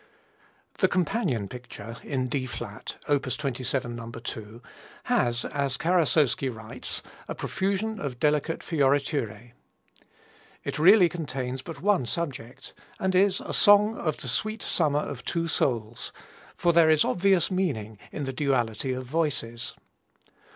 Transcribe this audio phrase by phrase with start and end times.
[0.79, 3.21] The companion picture in D flat, op.
[3.29, 4.09] 27, No.
[4.09, 4.59] 2,
[5.03, 9.51] has, as Karasowski writes, "a profusion of delicate fioriture."
[10.63, 15.23] It really contains but one subject, and is a song of the sweet summer of
[15.23, 16.11] two souls,
[16.55, 19.75] for there is obvious meaning in the duality of voices.